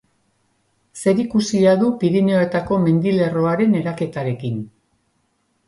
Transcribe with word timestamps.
Zerikusia 1.01 1.75
du 1.83 1.91
Pirinioetako 2.05 2.81
mendilerroaren 2.87 3.79
eraketarekin. 3.83 4.61